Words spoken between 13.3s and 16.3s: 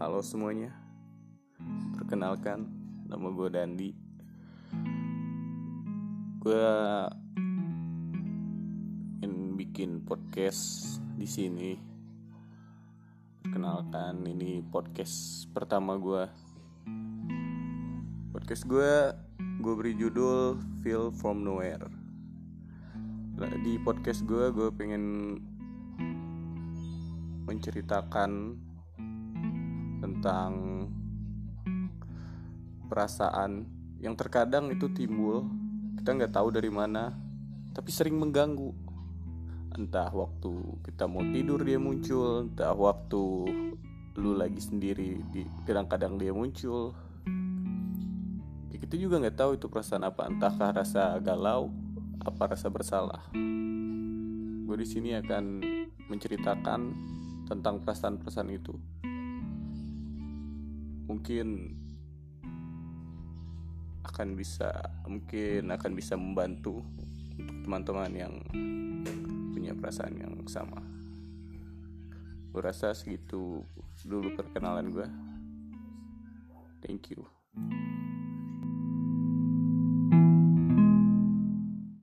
Perkenalkan ini podcast pertama gue